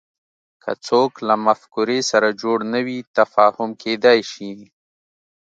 [0.63, 4.51] که څوک له مفکورې سره جوړ نه وي تفاهم کېدای شي